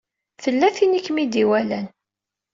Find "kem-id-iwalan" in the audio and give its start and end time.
1.05-1.87